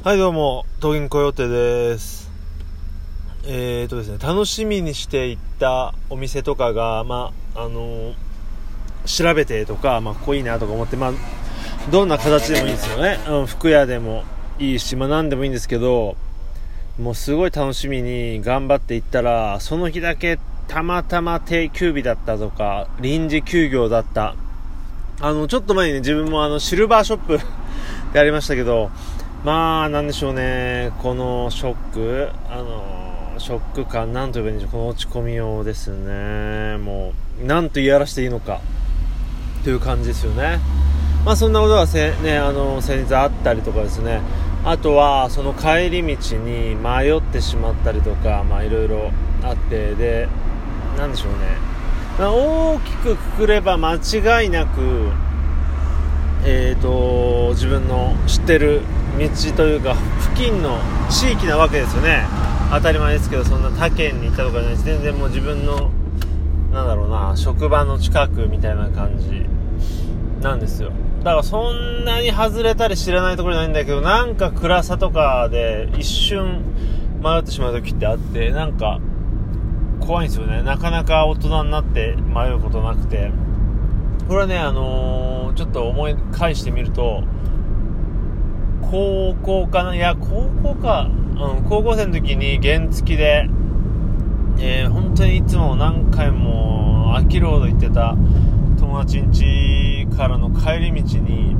[0.00, 2.28] はい、どうも、東銀コヨテです。
[3.44, 8.14] えーとですね、楽しみにしていったお店とかが、まあ、あのー
[9.06, 11.12] 調べてとか、まあ、ここいいなとか思って、まあ、
[11.92, 13.20] どんな形でもいいんですよね。
[13.28, 14.24] うん、服屋でも
[14.58, 16.16] いいし、まあ、何でもいいんですけど、
[16.98, 24.34] もうすごい楽しみに頑張っていったら、その日だけたまたま定休日だったとか、臨時休業だった。
[25.20, 27.38] あの、ちょっと前にね、自分もあの、シルバーショップ
[28.12, 28.90] でありましたけど、
[29.44, 38.60] まあ、なんでしょうね、このショック、あの、ショック感、なんと言えばいいんでしょう、この落ち込みをですね、もう、なんと言い表していいのか、
[39.64, 40.60] という感じですよね。
[41.24, 44.20] まあ、そんなことがせ、ね、あの、先日あったりとかですね、
[44.64, 49.10] あとは、その帰り道に迷ってしまったりとか、まあ、いろいろ
[49.42, 50.28] あって、で、
[50.96, 51.72] なんでしょうね、
[52.24, 55.08] 大きくくくれば間違いなく、
[56.44, 58.82] えー、と自分の知ってる
[59.18, 60.78] 道というか付近の
[61.10, 62.24] 地域なわけですよね。
[62.72, 65.90] 当たり前ですけどそんな他県に行ったとかじゃないし全然もう自分の
[66.72, 69.46] なんだろうな職場の近くみたいな感じ
[70.40, 70.90] なんですよ。
[71.18, 76.62] だからそんなに外れたり知らないところじゃないんだけどなんか暗さとかで一瞬
[77.22, 78.98] 迷ってしまう時ってあってなんか
[80.00, 80.62] 怖いんですよね。
[80.62, 83.30] なかなか大人になって迷うことなくて。
[84.28, 87.24] これはねあのーちょっと思い返してみると
[88.92, 89.96] 高校かな？
[89.96, 93.48] いや高校か、うん、高校生の時に原付で、
[94.58, 98.14] えー本当にいつも何回も秋ロード行ってた
[98.78, 101.56] 友達ん家からの帰り道に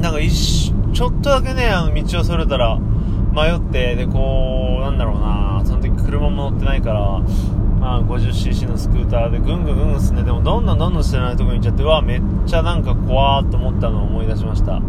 [0.00, 7.00] なんか一ちょっとだけねあの道をそれたら迷ってでこうなんだろうなその時車も乗ってないから
[7.80, 14.80] まあ 50cc のスクーターでぐんぐんぐんぐん進んででもどんどんどんどん知らないところに行っちゃってわめっちゃなんか怖ーっと思ったのを思い出しました。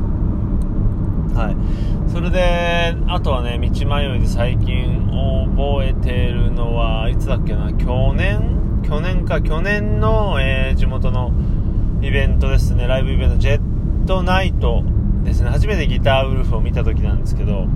[1.34, 2.12] はい。
[2.12, 5.08] それであとはね道迷いで最近
[5.56, 8.81] 覚えてるのはいつだっけな去年？
[8.84, 9.41] 去年か。
[9.41, 11.31] 去年の、えー地元の
[12.02, 12.88] イベントですね。
[12.88, 14.84] ライブイベントジェットナイト
[15.24, 15.50] ですね。
[15.50, 17.68] 初めてギターウルフを見た時なんですけど、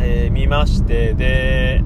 [0.00, 1.82] えー見ましてで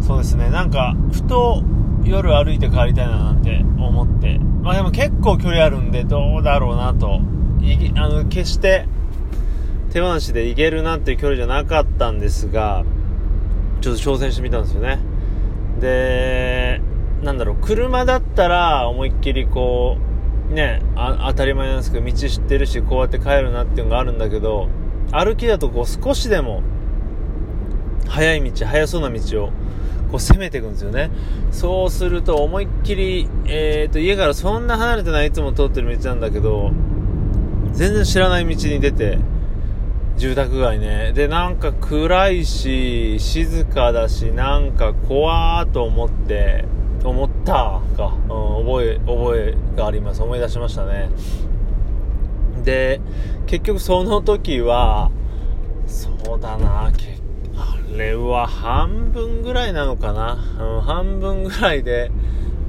[0.00, 0.50] そうですね。
[0.50, 1.62] なんかふと
[2.04, 4.38] 夜歩いて帰りたいななんて思って。
[4.62, 7.20] まあでも結構距離あるんでどうだろうなと。
[7.62, 8.86] いあの決して
[9.90, 12.84] 手放しで行けるなっていう距離じゃなかったんですが
[13.80, 14.98] ちょっと挑戦してみたんですよね。
[15.80, 16.80] で
[17.22, 19.98] なんだろう車だったら思いっきりこ
[20.50, 24.68] うね当たり前なんですけど道知ってるしこうやって帰るなっていうのがあるんだけど
[25.12, 26.62] 歩きだとこう少しでも
[28.08, 29.48] 速い道速そうな道を
[30.10, 31.10] こう攻めていくんですよね。
[31.52, 36.72] そうすると思いっきり、えー、と家からそんな離れてないいつも通ってる道なんだけど
[37.72, 39.18] 全然知らない道に出て
[40.20, 41.12] 住宅街ね。
[41.14, 46.66] でなんか暗いし静かだしなんか怖ーと思って
[47.02, 50.22] 思ったか、うん、覚え覚えがあります。
[50.22, 51.08] 思い出しましたね。
[52.62, 53.00] で
[53.46, 55.10] 結局その時は
[55.86, 56.92] そうだな。
[57.56, 62.10] あれは半分ぐらいなのかな、うん、半分ぐらいで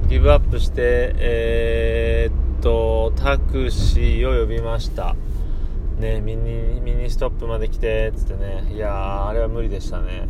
[0.08, 5.14] ギブアップしてえーっとタクシーを呼びました。
[6.02, 8.74] ねミニミニストップまで来てっつってね。
[8.74, 10.28] いやあれは無理でしたね。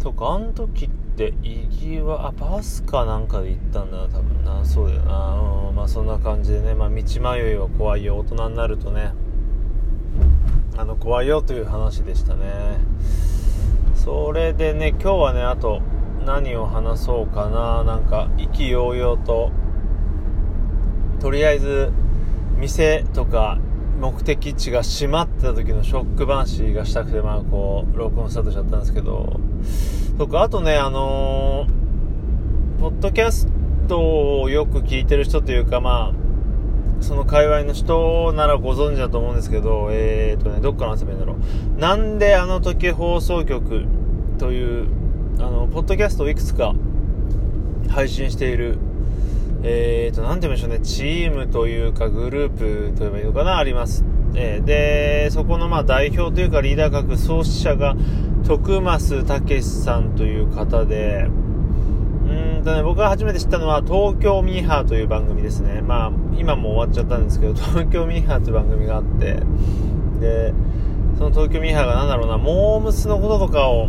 [0.00, 4.64] とかあの時ってイギはあバスかなんかで行ったんだな多分な。
[4.64, 5.68] そうだよな。
[5.68, 8.18] うんまあそんな感じでね、まあ、道迷いは怖いよ。
[8.18, 9.12] 大人になるとね。
[10.76, 12.78] あの怖いよという話でしたね。
[13.94, 15.80] それでね今日はねあと
[16.26, 17.82] 何を話そうかな。
[17.84, 19.50] なんか意気揚々と
[21.18, 21.92] とりあえず
[22.56, 23.58] 店とか
[24.00, 29.38] 目的地が閉まってた時のショック話がしたくてまあこう録音スタートしちゃったんですけど
[30.18, 31.80] とかあとねあのー
[32.80, 33.46] ポッドキャス
[33.88, 36.20] トをよく聞いてる人というかまあ
[37.02, 41.78] その界隈の人ならご存知だと思うんですけど、えーとね、どっから遊べるんだろう。
[41.78, 43.86] なんであの時放送局
[44.38, 44.88] という、
[45.38, 46.74] あの、ポッドキャストをいくつか
[47.88, 48.78] 配信している、
[49.62, 54.04] えーと、なんて言うんでしょうね、チームというかグループと言えばいいのかな、あります。
[54.34, 57.96] えーで、そこのまあ代表というかリーダー格創始者が
[58.46, 61.26] 徳増武さんという方で、
[62.30, 65.82] うんとね、僕が初めて知ったのは東京ミーハーという番組ですね。
[65.82, 69.42] まあ、今も終わっちゃったんですけど、東京ミーハーという番組があって、
[70.20, 70.54] で、
[71.18, 73.88] その東京ミーハーがなんだろうな、モームスのこととかを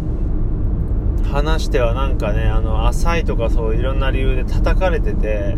[1.31, 5.57] 話してはなんかね、あの、浅いとかそういろんな理由で叩かれてて、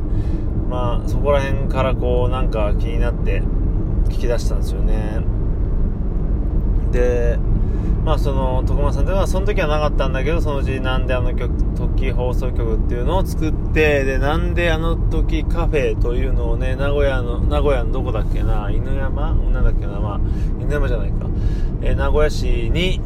[0.69, 3.41] まあ、そこら辺からこう、なんか気になって
[4.05, 5.21] 聞き出したんですよね。
[6.93, 7.37] で
[8.05, 19.33] まあその徳間さんというのはその時はなかったんだけどそのうちなんであの曲時放送局っていうのを作ってでなんであの時カフェというのをね名古屋の名古屋のどこだっけな犬山？
[19.33, 20.19] なんだっけなまあ
[20.61, 21.25] 犬山じゃないか、
[21.81, 23.01] えー、名古屋市に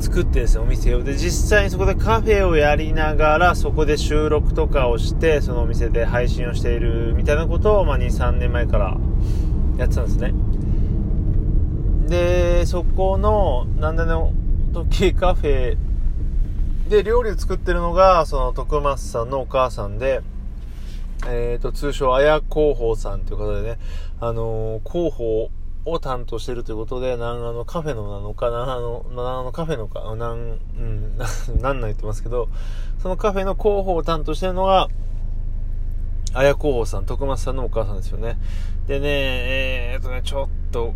[0.00, 1.02] 作ってですね、お店を。
[1.02, 8.96] で、実際にそこでカフェをやりながら、そこで収録とかをして、そのお店で配信をしているみたいなことを、まあ、2、3年前から
[9.78, 10.34] やってたんですね。
[12.08, 14.32] で、そこの、なんだの
[14.72, 15.76] 時カフェ
[16.88, 20.22] で料理を作ってるのが、その徳松さんのお母さんで、
[21.26, 23.78] えっ、ー、と、通称、あや広報さんという方でね、
[24.20, 25.50] あのー、広報
[25.84, 31.18] を担当してるということで、長野カフェのなのか、長野、長野カフェのか、なん、うん、
[31.60, 32.48] なんな言ってますけど、
[32.98, 34.88] そのカフェの広報を担当してるのが、
[36.32, 38.38] あや広報さん、徳松さんのお母さんですよね。
[38.88, 40.94] でね、えー、っとね、ちょっと、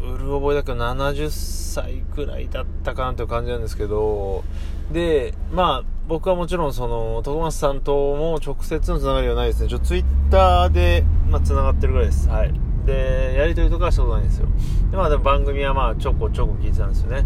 [0.00, 4.44] うる覚えだけど70歳くらいだったかなという感じなんですけど、
[4.92, 9.68] で、まあ、僕はもちろんその、徳松さんとも直接のつながりはないですね。
[9.68, 12.28] ちょ、ツイッターで、まあ、つながってるぐらいです。
[12.28, 12.71] はい。
[12.84, 14.46] で、やりとりとかはしたことないんですよ。
[14.90, 17.24] で、まあ、でも番組はまあ、ちょこちょこ聞いてたんですよね。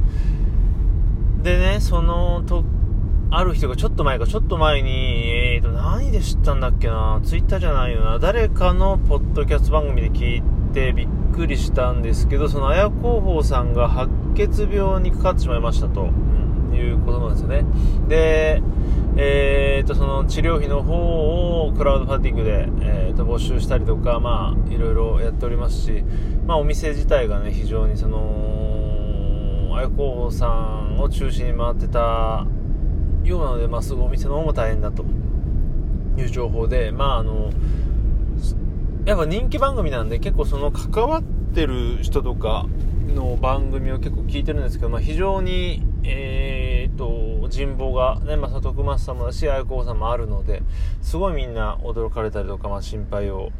[1.43, 2.64] でね、その、と、
[3.31, 4.91] ある人がちょっと前か、ちょっと前に、
[5.29, 10.43] えーと、何で知ったんだっけな、ツイッターじゃないよな、誰かのポッドキャスト番組で聞い
[10.73, 16.11] てびっくりしたんですけど、その綾候補さんが白血病にかかってしまいましたと、うん、
[16.76, 17.64] いうことなんですよね。
[18.08, 18.62] で、
[19.17, 20.94] えーと、その治療費の方
[21.67, 26.05] をクラウドファンディングで、えーと、募集したりとか、まあ、いろいろやっておりますし、
[26.46, 32.46] まあ、お店自体がね、非常にその、綾候補さんを中心に回ってた
[33.25, 35.05] ようなので、まあ、すぐお店の方も大変だと
[36.17, 37.50] いう情報で、まあ、あの、
[39.06, 41.23] やっぱ人気番組なんで結構その関わっ
[41.55, 42.67] てる人とか
[43.14, 50.62] の番組を結構聞いてるんですけど、まあ、非常に、えー、っと、人望が、ね、まあ、徳松さんもだし、愛子さんもあるので、
[51.03, 53.50] すごいみんな驚かれたりとか、まあ、心配を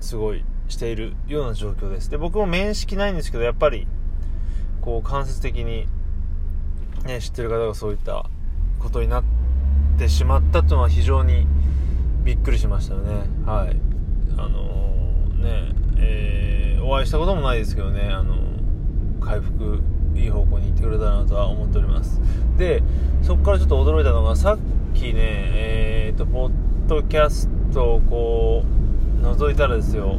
[0.00, 2.10] すごいしているような状況です。
[2.10, 3.86] で、僕も面識ないんですけど、やっぱり、
[4.80, 5.86] こう、間接的に、
[7.04, 8.26] ね、知ってる方がそういった
[8.78, 9.24] ことになっ
[9.98, 11.46] てしまったというのは非常に
[12.22, 13.14] びっくりしましたよね。
[13.44, 13.76] はい。
[14.36, 18.34] あのー、ね、えー、お会いしたこともないですけどね、あの、
[19.24, 19.80] 回復、
[20.14, 22.20] いい方向に行ってくれたらなとは思っております。
[22.56, 22.82] で、
[23.22, 24.58] そこからちょっと驚いたのが、さっ
[24.94, 26.52] きね、えっ、と、ポッ
[26.86, 28.64] ドキャストをこ
[29.20, 30.18] う、覗いたらですよ、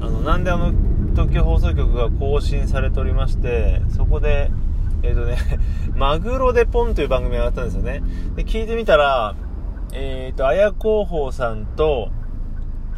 [0.00, 0.72] あの、なんであの、
[1.12, 4.50] 東京放送局が更新されておりまして、そこで、
[5.02, 5.38] えっ、ー、とね、
[5.94, 8.02] マグロでポンという番組があったんですよね。
[8.36, 9.34] で、聞いてみたら、
[9.92, 12.10] えっ、ー、と、綾広報さんと、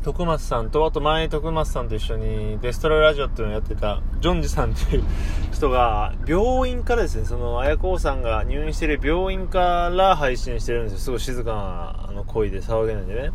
[0.03, 5.05] 徳松さんと、あと前徳松さんと一緒にデストロイラジオっていうのをやってた、ジョンジさんっていう
[5.53, 10.99] 人が、病院からですね、その、綾子さんが入院してる病院から配信してるんですよ。
[10.99, 13.31] すごい静かな、あの、声で騒げないんでね。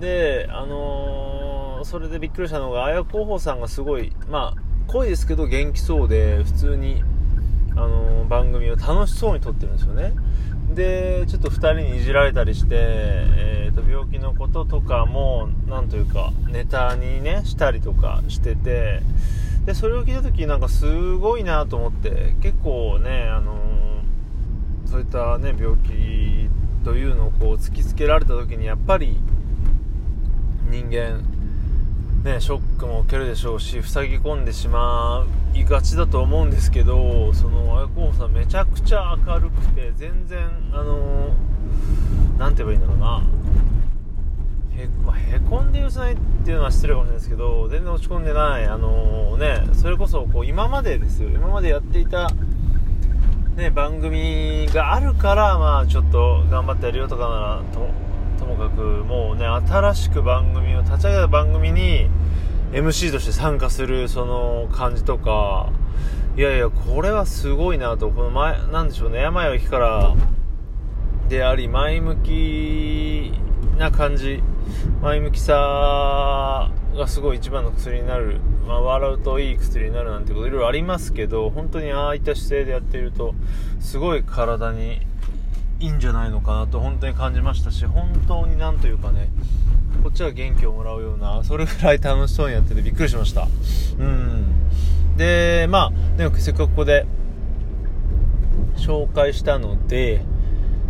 [0.00, 7.04] で、あのー、それでびっくりしたのが、綾子さんがすごい、まあ、声ですけど元気そうで、普通に、
[7.76, 10.12] あのー、番組を楽しそうに撮ってるんですよね。
[10.74, 19.00] で、ちょっと2人にいじられたりして、えー、と病気のこととかも、なんというか、ネタにね、したりとかしてて、
[19.64, 26.48] で、それを聞いた時なんかすごいなと思って、結構ね、あのー、そういったね、病気
[26.84, 29.18] というのをこう突きつけられた時に、やっぱり
[30.70, 31.22] 人間、
[32.24, 41.28] ね、ショックも受けるでしょうし塞ぎ込んでしまいがちだと思うんですけどそのあやこさんめちゃくちゃ明るくて全然あの
[42.36, 43.22] 何て言えばいいんだろうな。
[44.76, 51.28] へ,、まあ、へこんでるじゃないっていうのは失礼かもしれないですけど全然落ち込んでないあのねそれこそこう今までですよ。
[51.28, 52.30] 今までやっていた
[53.58, 57.88] ね、番組があるから、まあ、ちょっと頑張ってやるよとかならと
[58.38, 62.08] ともかくもうね新しく番組を立ち上げた番組に
[62.72, 65.72] MC として参加するその感じとか
[66.36, 70.14] いやいやこれはすごいなとこの前なんでしょうね山駅から
[71.28, 73.32] であり前向き
[73.76, 74.42] な感じ
[75.02, 83.34] 前向きさがすごい一番の薬になる、まあ、笑うといい薬になるなんてこといろいろありますけど本当にああいった姿勢でやっていると
[83.80, 85.00] すごい体に
[85.80, 89.28] いいんじゃないのかなと本当に感じましたし本当になんというかね
[90.02, 93.48] こっちは元気をもらうようなそれぐらい楽しそうにやっててびっくりしました。
[93.98, 95.16] うん。
[95.16, 97.06] でまあ、ね、せっかくここで
[98.76, 100.22] 紹介したので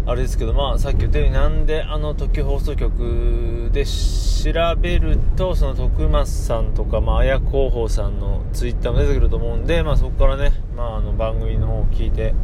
[0.08, 12.34] あれですけど、まあ、さっき言ったようになんであの時放送局で調べるとその徳松さんとか、まあ、綾広報さんのツイッターも出てくると思うんで、まあ、そこからね、まあ、あの番組の方を聞いて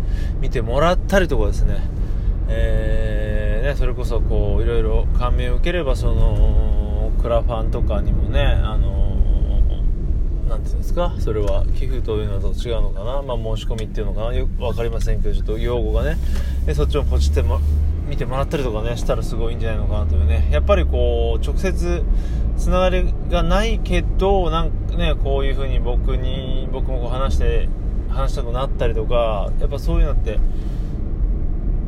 [0.40, 1.78] 見てもらったりとかですね,、
[2.48, 8.94] えー、ねそれこそこういろいろ感銘を受ければそのクラファンとかにもねあの
[10.48, 16.16] なんていうんですかそれは寄付というのと違うのかな、まあ、申し込みっていうのかなよく分かりませんけどちょっと用語がね
[16.66, 17.60] でそっちもポチっても
[18.08, 20.48] 見てもらったりとかねしたらすごいんじゃないのかなというね。
[20.50, 22.04] やっぱりこう直接
[22.58, 27.68] つながりがないけどなんかねこういう風に僕に僕もこう話して
[28.10, 30.38] 話したくなったりとかやっぱそういうのって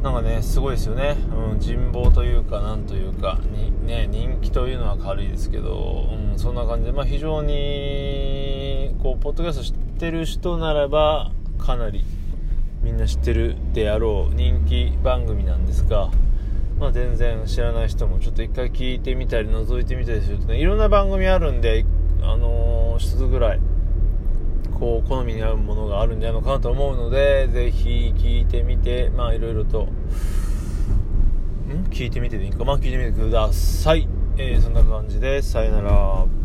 [0.06, 1.16] なんかねすごいですよね、
[1.50, 12.04] うん、人望というかなんというかに、ね、人気というのは軽いですけど、うん、そんな感じで、まあ、非常にこうポッドキャスト知ってる人ならばかなり
[12.82, 16.12] みんな知ってるであろう人気番組なんですが、
[16.78, 21.84] まあ、全然知らない人もちょっと一回聞いてみたり覗いてみたりするとねいろんな番組あるんで、
[22.22, 23.60] あのー、1つぐらい
[24.78, 29.88] こう好みに合うものがあるんじゃないのかなと思うのでぜひ聞いてみてまあいろいろとん？
[31.90, 32.64] 聞いてみてでいいか。
[32.64, 34.06] まあ聞いてみてください、
[34.37, 36.35] えー、そんな感じでさよなら。